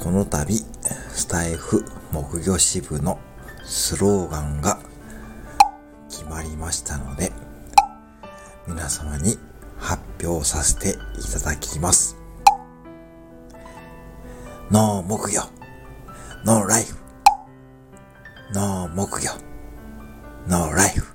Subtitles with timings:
[0.00, 0.54] この度、
[1.12, 3.18] スタイフ木魚支部の
[3.64, 4.78] スローガンが
[6.10, 7.32] 決まりましたので、
[8.66, 9.38] 皆様に
[9.78, 10.94] 発表させてい
[11.32, 12.16] ただきます。
[14.70, 15.48] ノー木魚、
[16.44, 16.96] ノーライフ、
[18.52, 19.32] ノー木魚、
[20.46, 21.13] ノーライフ。